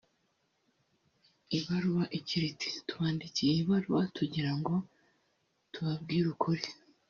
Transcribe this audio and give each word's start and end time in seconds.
Ibaruwa 1.57 2.03
igira 2.17 2.45
iti 2.53 2.69
“Tubandikiye 2.87 3.49
iyi 3.53 3.63
baruwa 3.69 4.03
tugira 4.15 4.51
ngo 4.57 4.73
tubabwire 5.71 6.27
ukuri 6.35 6.63